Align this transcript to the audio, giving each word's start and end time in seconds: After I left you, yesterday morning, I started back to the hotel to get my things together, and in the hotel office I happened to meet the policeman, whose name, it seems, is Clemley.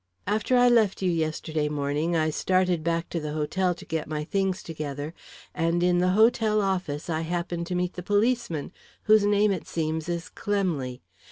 After 0.25 0.57
I 0.57 0.67
left 0.67 1.03
you, 1.03 1.11
yesterday 1.11 1.69
morning, 1.69 2.15
I 2.15 2.31
started 2.31 2.83
back 2.83 3.07
to 3.09 3.19
the 3.19 3.33
hotel 3.33 3.75
to 3.75 3.85
get 3.85 4.07
my 4.07 4.23
things 4.23 4.63
together, 4.63 5.13
and 5.53 5.83
in 5.83 5.99
the 5.99 6.13
hotel 6.17 6.59
office 6.59 7.07
I 7.07 7.21
happened 7.21 7.67
to 7.67 7.75
meet 7.75 7.93
the 7.93 8.01
policeman, 8.01 8.71
whose 9.03 9.25
name, 9.27 9.51
it 9.51 9.67
seems, 9.67 10.09
is 10.09 10.27
Clemley. 10.33 11.01